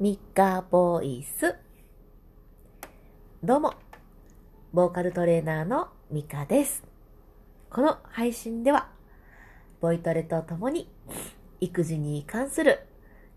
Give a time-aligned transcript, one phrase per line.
[0.00, 1.56] ミカボイス。
[3.42, 3.74] どうも、
[4.72, 6.84] ボーカルトレーナーのミカです。
[7.68, 8.90] この配信では、
[9.80, 10.88] ボイトレとともに、
[11.60, 12.78] 育児に関する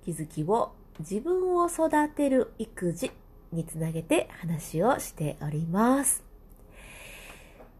[0.05, 3.09] 気づきを自分を育てる育児
[3.51, 6.23] につなげて話をしております。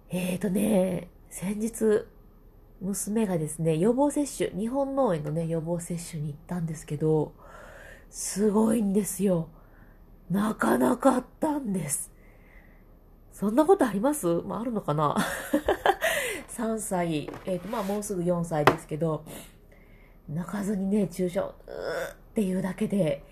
[0.10, 2.08] えーとね、先日、
[2.82, 7.34] 娘がですね、予防接種、日本脳炎のね、予防接種に行ったんですけど、
[8.12, 9.48] すごいんですよ。
[10.30, 12.12] 泣かなかったんです。
[13.32, 14.28] そんなことあります？
[14.46, 15.16] まあ、あるのかな
[16.50, 19.24] ?3 歳、えっ、と、まあ、もうすぐ4歳ですけど、
[20.28, 21.52] 泣かずにね、注射、うー
[22.14, 23.24] っていうだけで、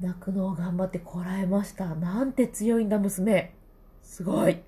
[0.00, 1.94] 泣くのを頑張ってこらえました。
[1.96, 3.54] なんて強いんだ、娘。
[4.04, 4.62] すごい。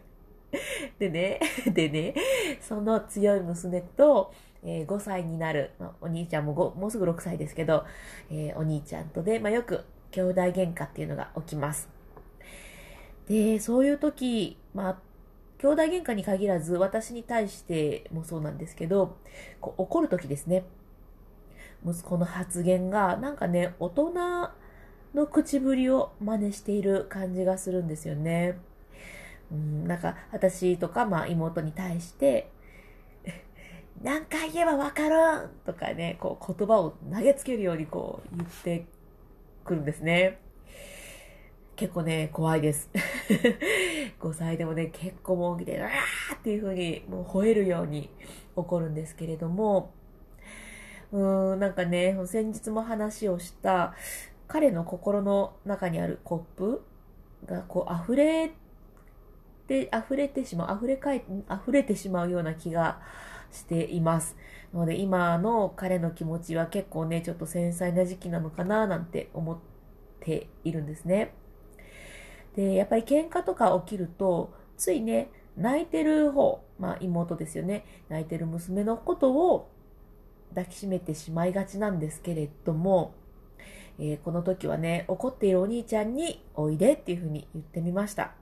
[0.98, 2.14] でね、でね、
[2.62, 4.32] その強い娘と、
[4.64, 7.84] えー5歳になる、まあお兄ちゃんもごもうすぐ6歳ですけど、
[8.30, 11.88] えーお兄ちゃんとで、まあ、よく兄弟喧嘩っていうのが起きます。
[13.26, 14.98] で、そういう時、まあ、
[15.58, 19.16] 兄弟喧嘩に限らず、私に対してもそうなんですけど、
[19.60, 20.64] こう怒る時ですね。
[21.86, 24.12] 息子の発言が、なんかね、大人
[25.14, 28.58] の口ぶりを真似している感じがするんですよね。
[29.52, 32.50] うん、なんか、私とか、まあ、妹に対して、
[34.02, 38.86] 何回言えばわかるんとかね、こう、言葉を投げつけるようにこう、言って
[39.64, 40.40] くるんですね。
[41.74, 42.90] 結構ね、怖いです。
[44.20, 48.10] 5歳でもね、結構もう起きて、うわーっていう風に、もう吠えるように
[48.56, 49.92] 怒るんですけれども、
[51.12, 53.94] うーん、なんかね、先日も話をした、
[54.46, 56.82] 彼の心の中にあるコップ
[57.46, 58.52] がこう溢れ
[59.68, 63.00] て、溢れてしまう、溢れかえ、溢れてしまうような気が
[63.52, 64.36] しています。
[64.74, 69.58] ので今の彼の気持ちは結構ね、ちょっと繊細な時期なのかななんて思っ
[70.20, 71.34] ているんですね。
[72.56, 79.70] で、やっぱり喧嘩とか起きると、ついね、泣いてる方、まあ妹ですよね、泣いてる娘のことを
[80.50, 83.14] 抱きしめてしまいがちなんですけれども、
[83.98, 88.32] えーこの時はね、怒っているお兄ちゃんにおいでっていうふうに言ってみました。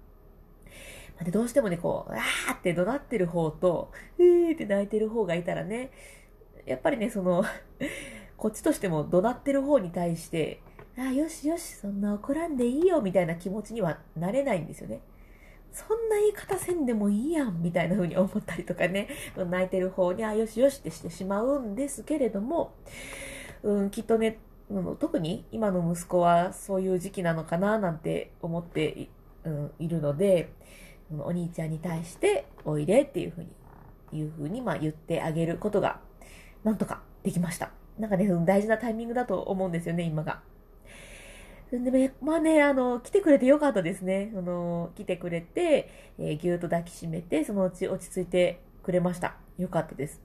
[1.25, 5.91] でどうしてもね、こう、あーって怒鳴ってる方と、えーって泣いてる方がいたらね、
[6.67, 7.45] やっぱりね、その、
[8.37, 10.61] こっちとしても怒鳴ってる方に対して、
[10.99, 15.01] あーよしよし、そんな怒らんでいいよ、みたいな気持ちにはなれないんですよね。
[15.73, 22.73] そんな言い方せんでもいいやん、みたいな風に思ったりとかね、泣いてる方に、あよしよしってしてしまうんですけれども、
[23.63, 24.39] うん、きっとね、
[24.69, 29.09] うん特に今の息子はそういう時期なのかななんて思ってい,、
[29.45, 30.53] うん、いるので、
[31.19, 33.49] お兄ちゃんに対しておいでっていうふうに、
[34.13, 36.01] いうふうにまあ言ってあげることが、
[36.65, 37.71] なんとかできました。
[37.99, 40.43] なんかね、大事なタイミングだと思うんですよね、今が。
[41.73, 44.33] で、まあね、あの、来てくれてよかったですね。
[44.37, 49.37] あの、来てくれて、えーぎゅーっと抱きしめて、そのうち落ち着いてくれました。
[49.59, 50.21] よかったです。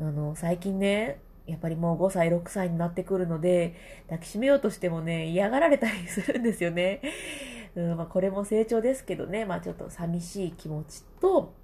[0.00, 3.74] あの、最近ね、やっぱりもう5歳、6歳になってくるので、
[4.08, 7.00] 抱きしめようとしてもね、嫌がられたりするんですよね。
[7.78, 11.54] うん、まあこれも成長ですけどね、まあちょっと寂しい気持ちと、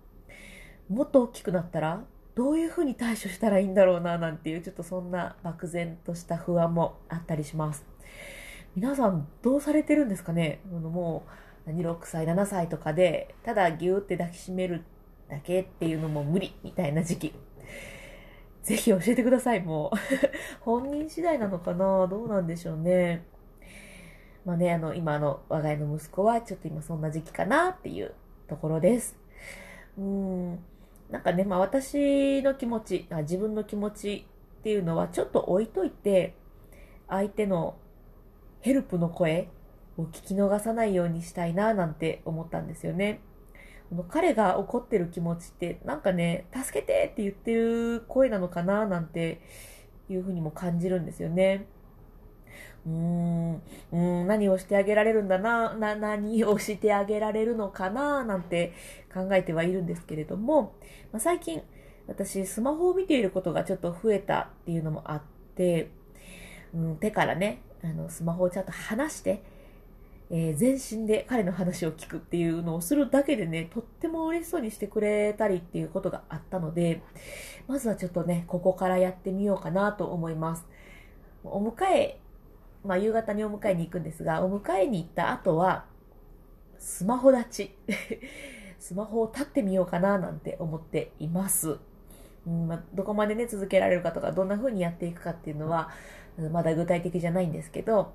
[0.88, 2.04] もっと大きくなったら、
[2.36, 7.84] どういうふうに対処したらいいんだろうな、なんていう、ちょっとそんな漠然とした不安もあったりします。
[8.76, 10.60] 皆さん、どうされてるんですかね？
[10.70, 11.24] あのも
[11.66, 14.84] う、何、6歳、7歳とかで、ただギューって抱きしめる
[15.28, 17.34] だけっていうのも無理、みたいな時期。
[18.62, 19.98] ぜひ教えてください、もう。
[20.64, 22.06] 本人次第なのかな？
[22.06, 23.24] どうなんでしょうね。
[24.44, 28.14] まあね、あの、今の我が家の息子はちょっと今そんな時期かなっていう
[28.46, 29.16] ところです。
[29.96, 30.58] うん。
[31.10, 34.26] なんかね、まあ私の気持ち、あ自分の気持ち
[34.60, 36.34] っていうのはちょっと置いといて、
[37.08, 37.76] 相手の
[38.60, 39.48] ヘルプの声
[39.96, 43.20] を聞き逃さないようにしたいななんて思ったんですよね。
[43.90, 49.40] この彼が怒ってる気持ちってなんかね、助けてって言ってる声なのかななんて
[50.08, 51.66] いうふうにも感じるんですよね。
[52.86, 58.72] うーん、うん、何をしてあげられるんだな、な、何をしてあげられるのかななんて
[59.12, 60.74] 考えてはいるんですけれども、
[61.12, 61.62] まあ、最近
[62.06, 65.22] 私スマホを見ていることがちょっと増えたっていうのもあっ
[65.54, 65.90] て、
[66.74, 69.42] うん、手からね、あの、スマホをちゃんと離して、
[70.30, 77.02] えー全身で彼の話を聞くっていうのをするだけでね、とっても嬉しそうにしてくれたりっていうことがあったので、
[77.68, 80.66] まずはちょっとね、ここからやってみようかなと思います。
[81.44, 82.20] お迎え、
[82.84, 85.86] まあ夕方にお迎えに行くんですが、お迎えに行った後は、
[86.78, 87.76] スマホ立ち。
[88.78, 91.78] スマホを立ってみようかななんて思っています。
[92.46, 95.90] うんまあ、どこまでね、続けられるかとか、どんな風にやっていくかっていうのは、
[96.52, 98.12] まだ具体的じゃないんですけど、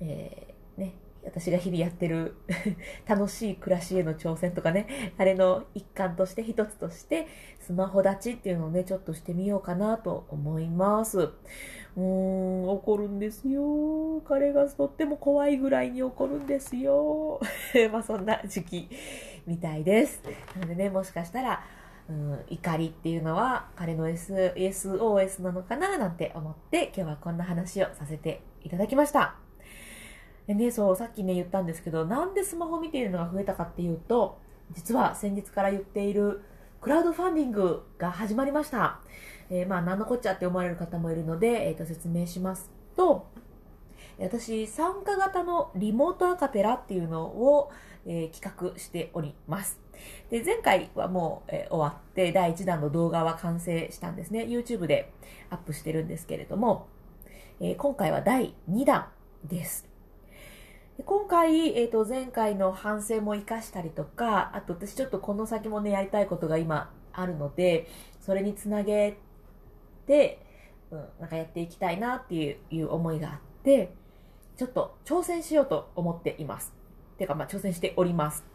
[0.00, 0.94] えー、ね、
[1.26, 2.36] 私が日々やってる
[3.06, 7.26] 楽しい暮らしへの挑戦とかね、あれの一環として一つとして、
[7.60, 11.18] スマホ立ちっていうのをね、ちょっとしてみようかなと思います。
[11.20, 14.20] うーん、怒るんですよ。
[14.26, 17.40] 彼がとっても怖いぐらいに怒るんですよ。
[17.92, 18.88] まあそんな時期
[19.46, 20.22] みたいです。
[20.54, 21.62] なのでね、もしかしたら、
[22.08, 29.45] うん、怒りっていうのは彼の S SOS なのかななんて思って今日はこんな話をさせていただきました。
[30.46, 34.38] でね、そう、さっきね言ったんですけど、なんでスマホ見ているのが増えたかっていうと、
[34.72, 36.42] 実は先日から言っている
[36.80, 39.00] クラウドファンディングが始まりました。
[39.50, 43.28] えー、まあ、何のこっちゃって思われる方もいるので、えっ、ー、と、説明しますと、
[44.18, 47.70] 私、参加型のリモートアカペラっていうのを、
[48.06, 49.80] えー、企画しております。
[50.30, 54.44] で、前回はもう、えー、終わって、第1弾の動画は完成したんですね。
[54.44, 55.12] YouTube で
[55.50, 56.86] アップしてるんですけれども、
[57.60, 59.06] えー、今回は第2弾
[59.44, 59.95] です。
[61.04, 67.86] 今回、えっ、ー、と、前回の反省も活かしたりとか、あと私ちょっとこの先もね、やりたいことが今あるので、
[68.20, 69.18] それにつなげ
[70.06, 70.40] て、
[70.90, 72.34] うん、なんかやっていきたいなって
[72.70, 73.92] いう思いがあって、
[74.56, 76.72] ちょっと挑戦しようと思っています。
[77.18, 78.46] てか、まあ、挑戦しております。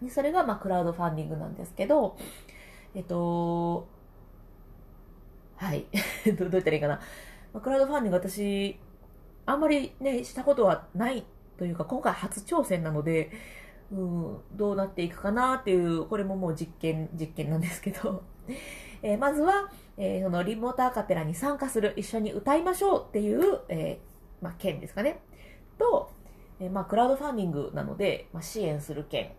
[0.00, 2.16] でそれが、まあ、クラウドファンディングなんですけど、
[2.94, 3.86] えっと、
[5.56, 5.86] はい。
[6.38, 7.00] どう言ったらいいかな。
[7.52, 8.78] まあ、クラウドファンディング私、
[9.44, 11.24] あんまりね、したことはない
[11.62, 13.30] というか、今回初挑戦なので、
[13.92, 18.24] うん、どうなっていくかなっていう、これももう実験、実験なんですけど、
[19.00, 25.20] え、まずは、えー、そのリモートアカペラに参加する、一緒に歌いましょうっていう、えー、まあ、件ですかね。
[25.78, 26.10] と、
[26.58, 29.30] えまあ、クラウドファンディングなので、まあ、支援する件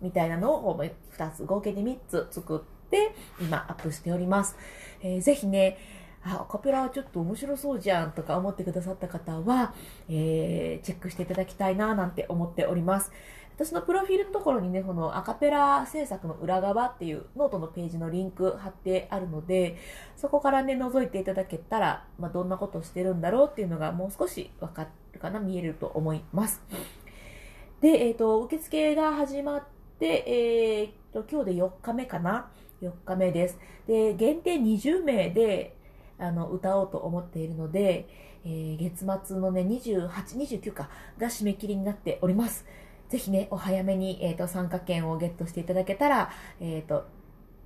[0.00, 4.56] みたいなのを2つ、合計で3つ作って、今アップしております。
[5.02, 5.76] えー、ぜひね、
[6.24, 9.74] あ、アカペラちょっと面白そうじゃんとか思ってくださった方は、
[10.08, 13.12] えー、チェックしていただきたいななんて思っております。
[13.58, 19.76] 私のプロフィールのところにね、このアカペラ制作の裏側っていうノートのページのリンク貼ってあるので、
[20.16, 26.62] そこからね、覗いていただけたら、まあ、どんなことをしてるんだろうっていうのがもう少しわかるかな、見えると思います。
[27.80, 29.62] で、えっ、ー、と、受付が始まっ
[29.98, 32.48] て、えっ、ー、と、今日で4日目かな
[32.80, 33.58] ?4 日目です。
[33.88, 35.77] で、限定20名で、
[36.18, 38.08] あの、歌おうと思っているので、
[38.44, 40.88] えー、月末のね、28、29か
[41.18, 42.64] が締め切りになっております。
[43.08, 46.30] ぜひね、お早めに、えっ、ー、と、参加券をゲットしていただけたら、
[46.60, 47.06] えっ、ー、と、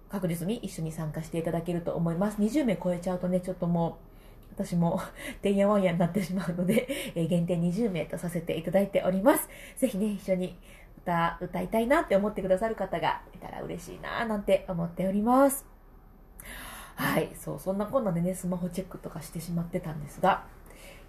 [0.08, 2.40] 確実に一緒に参加していただけると思います。
[2.40, 5.00] 20名超えちゃうとね、ちょっともう、私も
[5.40, 9.48] てんやわんやになってしまうので、えー、限定20名とさせていただいております。
[9.78, 10.56] ぜひね、一緒に
[10.98, 15.71] 歌、歌いたいなって思ってくださる方がいたら嬉しいななんて思っております。
[16.94, 20.44] はい、そう、そんなこんなでね、スマホチェックとかしてしまってたんですが、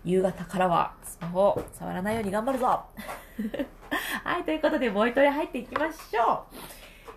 [0.03, 2.65] 夕方からはスマホ触らないように頑張るぞ
[4.23, 6.55] はい、ということで、ボイトレ入っていきましょう。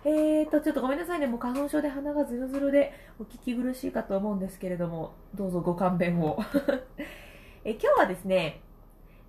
[0.05, 1.27] えーと、ちょっとごめんなさいね。
[1.27, 6.39] もう花粉症で鼻がズルズルでお聞き苦しいかと思うんですけれども、どうぞご勘弁を。
[7.65, 8.61] え今日はですね、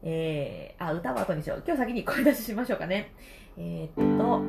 [0.03, 1.63] えー、あ、歌は後にしよう。
[1.67, 3.13] 今日先に声出ししましょうかね。
[3.57, 4.41] えー、っと、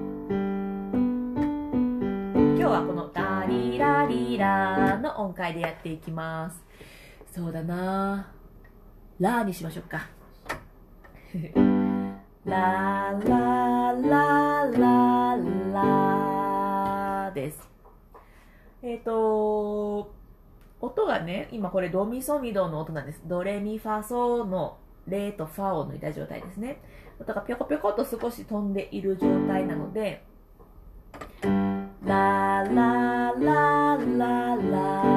[2.35, 6.61] 今日はこの歌ダリラリラの音階でやっていきます。
[7.33, 8.29] そうだな
[9.17, 10.09] ラーにしましょうか。
[12.43, 15.37] ララララ
[15.71, 17.69] ラです。
[18.81, 20.11] えっ、ー、と、
[20.81, 23.21] 音がね、今これドミソミドの音なんです。
[23.25, 26.81] ドレミファソのレとファを抜いた状態ですね。
[27.21, 30.25] 音がぴょこぴょこと少し飛んでいる状態なので、
[32.05, 35.09] ラララララ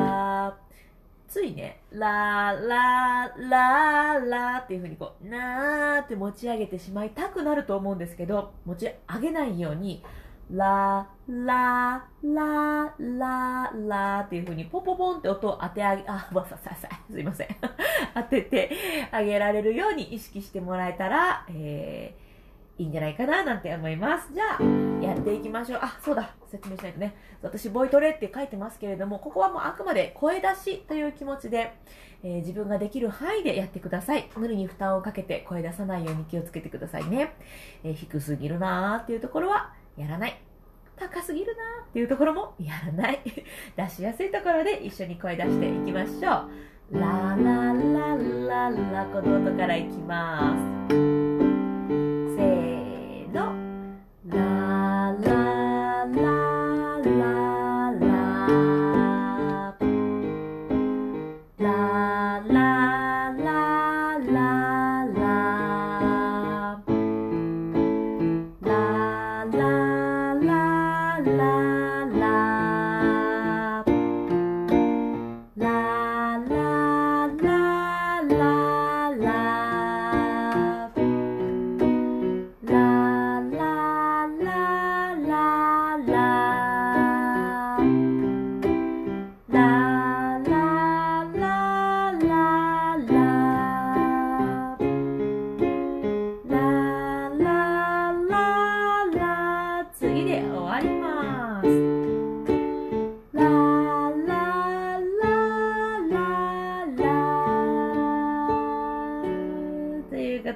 [1.33, 10.05] ついね、ララララっていう風にこう、なーって持ち上げてしまいたくなると思うんですけど、持ち上げないように、
[10.51, 17.49] ラララララっていう風にポポポンって音を当てあげ、あ、わさささ、すいません。
[18.15, 18.71] 当てて
[19.11, 22.22] あげられるように意識してもらえたら、えー
[22.79, 24.33] いいんじゃないかななんて思います。
[24.33, 25.81] じゃあ、やっていきましょう。
[25.83, 26.35] あ、そうだ。
[26.51, 27.15] 説明しないとね。
[27.43, 31.75] 私、ボイトレって書いてますけれども、ここはもうあくまで声出しという気持ちで、
[32.23, 34.29] えー、自分ができる範囲でやってください。
[34.37, 37.35] 無理に負担をかけて声出さないように気をつけてくださいね。
[37.85, 40.41] えー、低すぎるなーっていうところはやらない。
[40.97, 43.21] 高すぎるなーっていうところもやらない。
[43.77, 46.49] 出しやすいところで一緒に声出していきましょ
[46.91, 46.99] う。
[46.99, 50.57] ラララララこの音からいきま
[50.89, 51.12] す。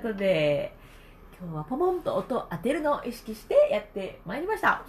[0.06, 0.72] ことで、
[1.40, 4.82] 今日はポポンと音を当てるのを意識してやってまいりました。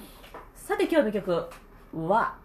[0.55, 1.45] さて今日の曲
[1.93, 2.35] は、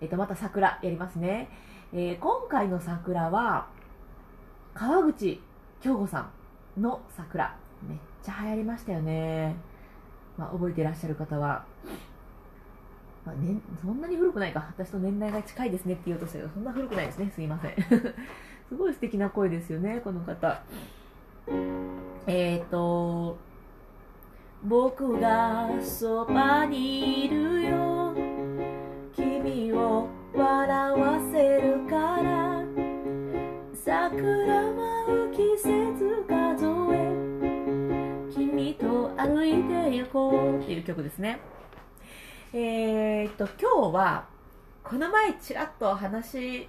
[0.00, 1.48] えっ、と、また桜やりますね。
[1.92, 3.66] えー、今回の桜は、
[4.72, 5.42] 川口
[5.82, 6.30] 京子さ
[6.76, 7.56] んの桜。
[7.88, 9.56] めっちゃ流行りましたよね。
[10.38, 11.64] まあ、覚えてらっしゃる方は、
[13.26, 14.64] まあね、そんなに古くないか。
[14.68, 17.32] 私と年代が近いですねって言おうとしたけど、そんな古くないですね。
[17.34, 17.74] すいません。
[18.68, 20.62] すごい素敵な声ですよね、この方。
[22.26, 23.36] えっ、ー、と、
[24.62, 28.14] 僕がそばにいるよ。
[29.14, 32.62] 君を笑わせるから。
[33.74, 37.30] 桜舞う季節数え。
[38.34, 41.40] 君と歩いて行こうっていう曲ですね。
[42.52, 44.28] えー、っと、今日は、
[44.84, 46.68] この前ちらっと話し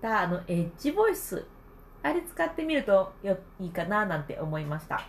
[0.00, 1.46] たあのエッジボイス、
[2.04, 5.00] あれ使ってみるとよいいかななんて思いました。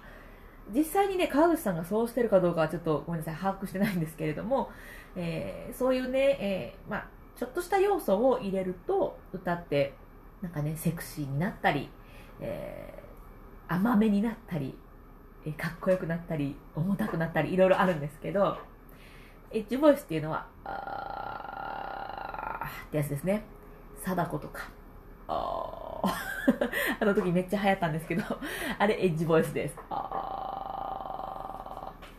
[0.74, 4.72] 実際にね、川口さんがそうしてるかどうかはちょっとごめんなさい、把握してないんですけれども、
[5.16, 9.94] えー、そういうね、えー、まあ、ちょっとした要素を入れると、歌って、
[10.42, 11.90] なんかね、セクシーになったり、
[12.40, 14.76] えー、甘めになったり、
[15.46, 18.58] えかっこよくなったり、重たくなったり、いろいろあるんですけど、
[19.52, 23.44] エッジボイスっていうのは、あーってやつですね。
[24.04, 24.70] 貞子とか、
[25.28, 25.85] あ
[27.00, 28.24] あの時めっちゃ流行ったんですけど、
[28.78, 29.78] あれエッジボイスです。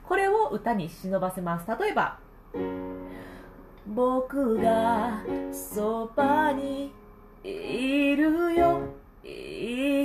[0.08, 1.66] これを歌に忍ばせます。
[1.80, 2.18] 例えば、
[3.86, 5.20] 僕が
[5.52, 6.92] そばに
[7.42, 8.80] いるよ。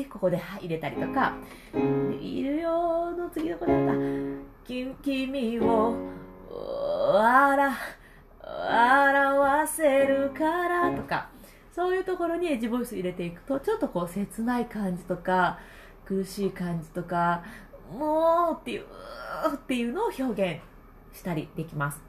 [0.10, 1.34] ここで入れたりとか、
[2.20, 3.94] いるよの次の子だった。
[5.02, 5.96] 君を、
[7.14, 7.72] 笑
[9.38, 11.30] わせるからとか、
[11.74, 15.60] そういうところにエッジボイス入れていくと、ちょっとこう切ない感じとか、
[16.06, 17.44] 苦しい感じとか、
[17.98, 18.86] もうっていう、
[19.54, 20.24] っていうのを表
[20.54, 20.62] 現
[21.18, 22.02] したりできます。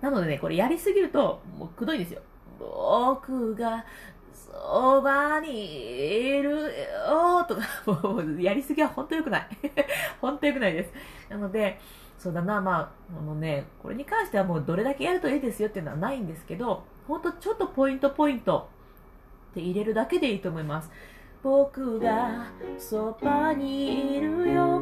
[0.00, 2.22] なのでね、これやりすぎると、もうくどいんですよ。
[2.58, 3.84] 僕が
[4.32, 9.48] そばにいるよとか、もうやりすぎは本当良くない。
[10.20, 10.92] 本当良くないです。
[11.28, 11.78] なので、
[12.18, 18.68] そうだな、まあ、あのね、これに関してはもうどれだけやるといいですよっていうのはないんですけど、ほんとちょっとポイントポイント
[19.50, 20.90] って入れるだけでいいと思います。
[21.42, 22.46] 僕が
[22.78, 24.80] そばにいるよ。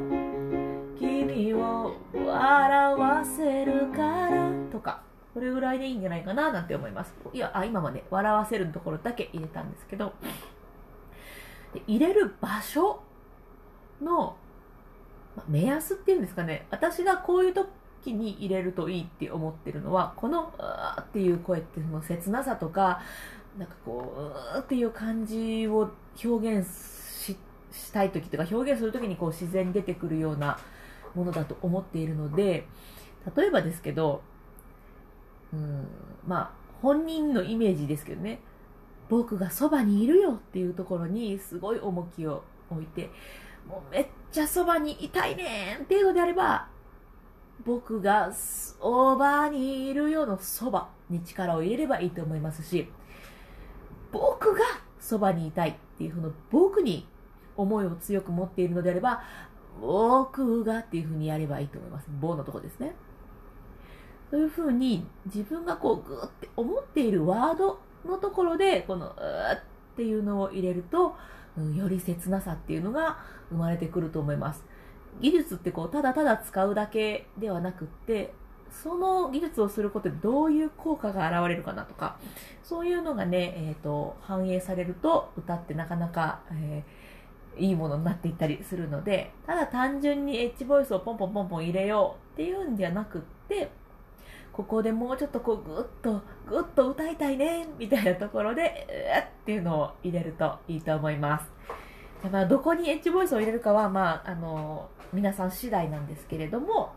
[0.98, 7.14] 君を笑わせるからとか、これぐらいでいいんじゃないかななんて思います。
[7.32, 10.12] いや、あ、今まで笑わせるところだけ入れたんですけど、
[11.86, 13.02] 入れる場所
[14.02, 14.36] の
[15.48, 17.66] 目安っていうんですかね、私がこういうと
[18.02, 23.00] 時に入れるといいって思ってるのは、この、うーっていう声っていうの切なさとか、
[23.58, 24.20] なんかこう、
[24.56, 25.90] うーっていう感じを
[26.22, 27.36] 表現し
[27.72, 30.58] したい時とか、表現する時にこう自然に出てくるような
[31.14, 32.66] ものだと思っているので、
[33.36, 34.22] 例えばですけど、
[35.52, 35.86] うん、
[36.26, 36.50] まあ、
[36.82, 38.40] 本人のイメージですけどね、
[39.08, 43.10] 僕がそばにいるよっていうところにすごい重きを置いて、
[43.68, 46.68] もうめっちゃそばにいたいねんっていうのであれば、
[47.64, 52.90] 僕がそばにいるよのそばに力を入れればいいと思いますし、
[54.12, 54.60] 僕が
[54.98, 57.06] そばにいたいっていうふうの僕に
[57.56, 59.22] 思いを強く持っているのであれば、
[59.80, 62.06] 僕がっていうふうにやればいいと思います。
[62.20, 62.94] 棒のとこですね。
[64.30, 69.60] そういうふうに自分がこうグーって思っているワードのところで、このうーっ
[69.96, 71.16] ていうのを入れると、
[71.74, 73.18] より切なさっていうのが
[73.50, 74.64] 生まれてくると思います。
[75.20, 78.32] 技術ってこう、ただただ使うだけではなくって、
[78.70, 82.18] その技術をすることでどういう効果が現れるかなとか、
[82.62, 93.70] そういうのがね、え、ー、と、反映されると、歌ってなかなか、えー、いいものになっていったりするので、ただ単純にエッジボイスをポンポンポンポン入れようっていうんじゃなくって、
[94.52, 101.46] ここでもうちょっとこうぐっとぐっと歌いたいねみたいなところでうーっていうのを入れるといいと思います、
[102.28, 106.92] まあ、どこにエッジボイスを入れるかは、まあ、あの皆さん次第なんですけれども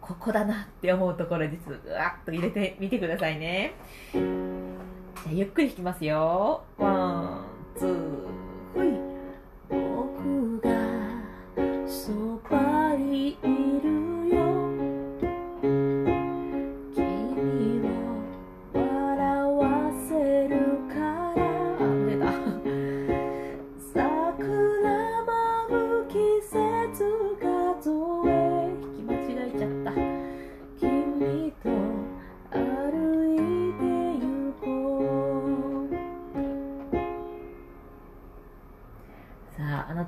[0.00, 3.74] ここだなって思うところ実うわっと入れてみてくださいね。
[4.12, 6.62] じゃゆっくり弾きますよ。
[6.78, 7.44] ワン
[7.76, 7.88] ツー
[8.74, 8.92] ほい
[9.68, 10.70] 僕が
[11.88, 12.12] そ
[12.48, 13.36] ばに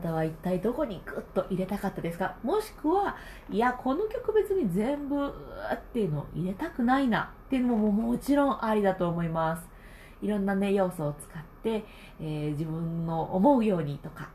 [0.09, 2.37] さあ、あなたは一体どこにグッと入れたかったですか？
[2.43, 3.17] もしくは、
[3.51, 5.31] いや、この曲別に全部っ
[5.93, 9.69] ていうのを入れたくないなっていうのももちろんありだと思います。
[10.23, 11.85] いろんなね、要素を使って、
[12.21, 14.31] えー、自分の思うようにとか、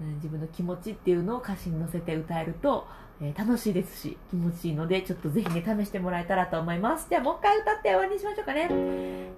[0.00, 2.86] うん、自分の気持ちっていうのを歌詞に乗せて歌えると、
[3.20, 7.06] えー、楽しいですし、気持ちいいので、ちょっとぜひね、試してもらえたらと思います。
[7.08, 8.68] じゃあ、もう一回歌って終わりにしましょうかね。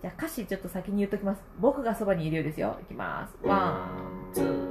[0.00, 1.42] じゃあ、歌詞ちょっと先に言っときます。
[1.60, 2.76] 僕がそばにいるようですよ。
[2.80, 3.36] いきます。
[3.46, 4.67] ワン、ツー、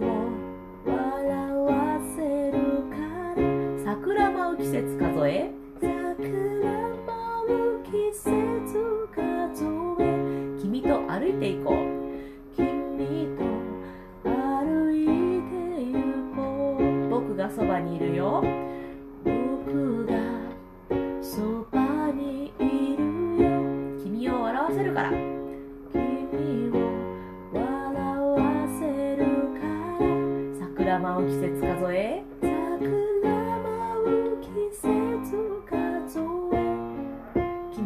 [0.00, 0.02] を
[0.84, 2.56] 笑わせる
[2.90, 2.96] か
[3.36, 3.40] ら。
[3.84, 5.59] 桜舞う季節数え。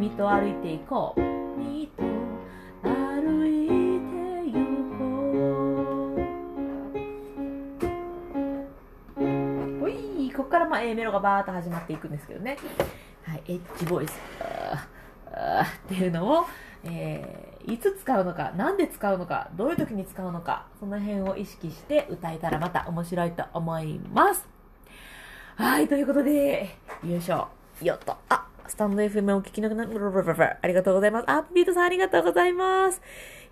[0.05, 1.25] え君と歩いていこう
[10.55, 12.57] からまあ A メロがバーッと始まっていくんですけどね。
[13.25, 14.13] はい、エッジボイス。
[14.13, 14.17] っ
[15.89, 16.47] ていうのを、
[16.85, 24.47] えー、いつ使うのか、なんで使うのか、どういう時に使うのか、その辺を意識して歌えたらまた面白いと思います。
[25.57, 27.49] はい、ということで、よいしょ。
[27.83, 28.17] よっと。
[28.29, 28.44] あ、
[28.75, 31.31] スタンド FM を聞きながら、ありがとうございます。
[31.31, 33.01] アップビートさんありがとうございます。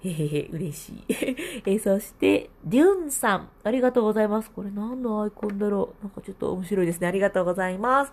[0.02, 1.04] へへへ、嬉しい。
[1.64, 4.50] えそして、デュンさん、ありがとうございます。
[4.50, 7.06] これ何のアイコンだろうなんかちょっと面白いですね。
[7.06, 8.12] ありがとうございます。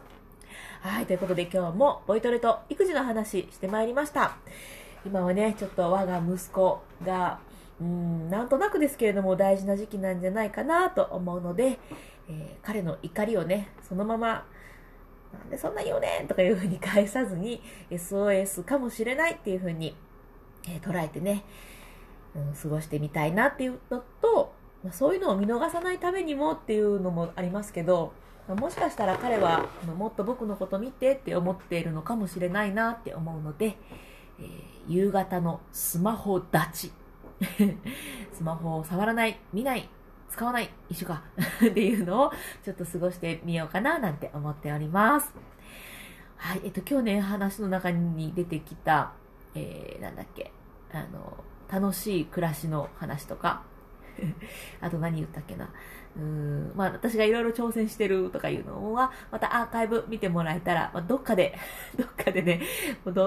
[0.81, 4.37] はい、ということで今日もボイトレと育児の話してまいりました。
[5.03, 7.39] 今はね、ちょっと我が息子が、
[7.81, 11.79] うん、なんとなくですけれども大事な時期なんじゃないかなと思うので、
[12.29, 14.45] えー、彼の怒りをね、そのまま、
[15.33, 17.61] なんでそんな言うねんとかいうふうに返さずに、
[17.91, 19.95] SOS かもしれないっていうふうに、
[20.67, 21.43] えー、捉えてね、
[22.35, 28.13] うん、過ごしてみたいなっていうのと、まあ、そういうのを見逃さないためにもっていうのもありますけど、
[28.47, 33.77] まあ、もしかしたら彼はもっと僕のこと見てって思っているのかもしれないなって思うので、
[34.39, 34.47] えー、
[34.87, 36.91] 夕方のスマホ立ち。
[38.33, 39.87] スマホを触らない、見ない、
[40.29, 41.23] 使わない、一緒か
[41.65, 42.31] っていうのを
[42.63, 45.33] ちょっと過ごしてみようかななんて思っております。
[46.37, 49.11] はい、えっと、今日ね、話の中に出てきた、
[49.55, 50.51] えー、なんだっけ、
[50.93, 53.63] あの、楽しい暮らしの話とか、
[54.81, 55.69] あと何言ったっけな。
[56.17, 61.57] うん、まあ私がいろいろ挑戦してるとかいうのは、またアーカイブ見てもらえたら、まあ、どっかで、
[61.97, 62.61] どっかでね、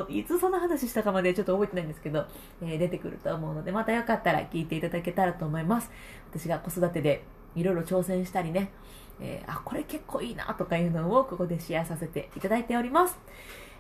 [0.08, 2.26] いつその話したかまでちょっと覚えてないんですけど、
[2.60, 5.90] えー、出てくると思うので、またよかったら聞いていただけたらと思います。
[6.30, 8.70] 私が子育てでいろいろ挑戦したりね、
[9.20, 13.18] えー、あ、これ結構いいなとかいうのをここでシェアさせていただいております。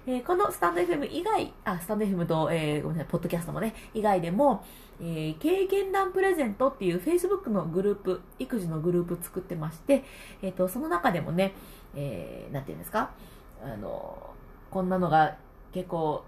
[0.04, 4.64] えー、このスタンド FM 以外、あ、スタンド FM と、えー、ごめんなさい、ポッドキャストもね、以外でも、
[5.00, 10.02] えー、経験談プレゼントっていう Facebook のグループ、育児のグループ作ってまして、
[10.42, 11.54] えっ、と、その中でもね、
[11.94, 13.12] えー、なんて言うんですか、
[13.64, 14.30] あの、
[14.72, 15.36] こんなのが
[15.72, 16.24] 結構、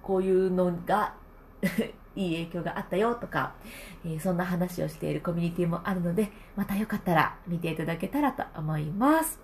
[0.00, 1.14] こういうのが
[2.14, 3.54] いい影響があったよとか、
[4.04, 9.40] えー、そんな話をしているコミュニティもあるので、またよかったら見ていただけたらと思います。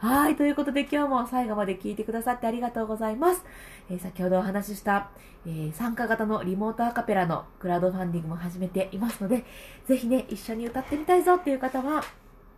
[0.00, 0.36] はい。
[0.36, 3.44] ということで今日も最後まで聞いてくださってありがとうございます。
[3.90, 5.10] えー、先ほどお話しした、
[5.44, 9.44] えー、参加型のリモートアカペラのクラウドファンディングも始めていますので、
[9.86, 12.02] ぜひね、一緒に歌ってみたいぞっていう方は、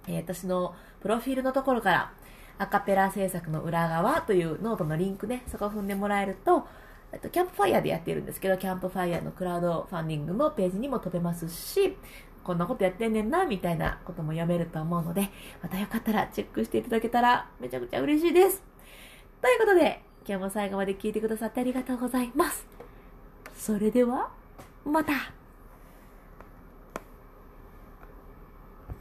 [0.07, 2.13] えー、私のプロフィールのところから、
[2.59, 6.69] アカペラ制作の裏側というノートのリンクね、そこを踏んでもらえると、
[7.21, 11.97] とキャンプファイヤーでやってるんですけど、キャンプファイヤーのクラウドファンディングのページにも飛べますし、
[12.45, 15.31] こんなことやってんねんな、みたいなことも読めると思うので、
[15.63, 18.63] またよかったらチェックしていただけたらめちゃくちゃ嬉しいです。
[19.41, 22.67] ということで、今日も最後まで聞いてくださってありがとうございます。
[23.57, 24.31] それでは、
[24.85, 25.13] また